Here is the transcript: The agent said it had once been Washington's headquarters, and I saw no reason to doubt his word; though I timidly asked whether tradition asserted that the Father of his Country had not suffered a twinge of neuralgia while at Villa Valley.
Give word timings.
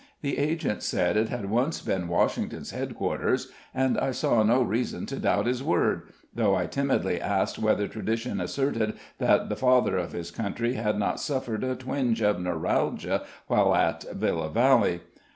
The 0.23 0.39
agent 0.39 0.81
said 0.81 1.15
it 1.15 1.29
had 1.29 1.51
once 1.51 1.79
been 1.79 2.07
Washington's 2.07 2.71
headquarters, 2.71 3.51
and 3.71 3.99
I 3.99 4.09
saw 4.09 4.41
no 4.41 4.63
reason 4.63 5.05
to 5.05 5.19
doubt 5.19 5.45
his 5.45 5.61
word; 5.63 6.09
though 6.33 6.55
I 6.55 6.65
timidly 6.65 7.21
asked 7.21 7.59
whether 7.59 7.87
tradition 7.87 8.41
asserted 8.41 8.95
that 9.19 9.47
the 9.49 9.55
Father 9.55 9.97
of 9.97 10.13
his 10.13 10.31
Country 10.31 10.73
had 10.73 10.97
not 10.97 11.19
suffered 11.19 11.63
a 11.63 11.75
twinge 11.75 12.23
of 12.23 12.39
neuralgia 12.41 13.21
while 13.45 13.75
at 13.75 14.03
Villa 14.11 14.49
Valley. 14.49 15.01